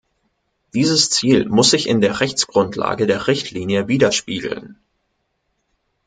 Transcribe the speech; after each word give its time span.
Dieses 0.73 1.11
Ziel 1.11 1.47
muss 1.47 1.69
sich 1.69 1.85
in 1.87 2.01
der 2.01 2.21
Rechtsgrundlage 2.21 3.05
der 3.05 3.27
Richtlinie 3.27 3.87
widerspiegeln. 3.87 4.79